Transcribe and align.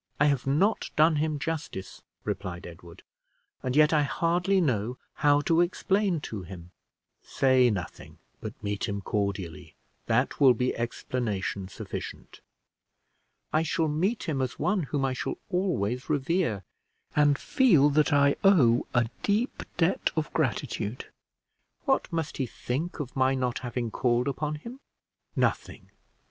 I 0.19 0.25
have 0.25 0.47
not 0.47 0.89
done 0.95 1.17
him 1.17 1.37
justice," 1.37 2.01
replied 2.23 2.65
Edward; 2.65 3.03
"and 3.61 3.75
yet 3.75 3.93
I 3.93 4.01
hardly 4.01 4.59
know 4.59 4.97
how 5.13 5.41
to 5.41 5.61
explain 5.61 6.21
to 6.21 6.41
him." 6.41 6.71
"Say 7.21 7.69
nothing, 7.69 8.17
but 8.39 8.63
meet 8.63 8.89
him 8.89 9.01
cordially; 9.01 9.75
that 10.07 10.39
will 10.41 10.55
be 10.55 10.75
explanation 10.75 11.67
sufficient." 11.67 12.41
"I 13.53 13.61
shall 13.61 13.87
meet 13.87 14.23
him 14.23 14.41
as 14.41 14.57
one 14.57 14.81
whom 14.89 15.05
I 15.05 15.13
shall 15.13 15.37
always 15.51 16.09
revere 16.09 16.63
and 17.15 17.37
feel 17.37 17.91
that 17.91 18.11
I 18.11 18.37
owe 18.43 18.87
a 18.95 19.07
deep 19.21 19.61
debt 19.77 20.09
of 20.15 20.33
gratitude. 20.33 21.11
What 21.85 22.11
must 22.11 22.37
he 22.37 22.47
think 22.47 22.99
of 22.99 23.15
my 23.15 23.35
not 23.35 23.59
having 23.59 23.91
called 23.91 24.27
upon 24.27 24.55
him!" 24.55 24.79
"Nothing. 25.35 25.91